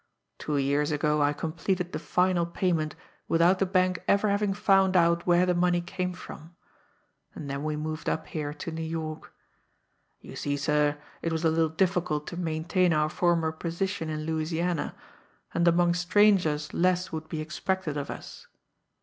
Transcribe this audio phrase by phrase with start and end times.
[0.39, 2.95] Two years ago I completed the final payment
[3.27, 6.55] without the bank ever having found out where the money came from;
[7.35, 9.31] and then we moved up here to New York.
[10.19, 14.95] You see, sir, it was a little difficult to maintain our former position in Louisiana,
[15.53, 18.47] and amongst strangers less would be expected of us.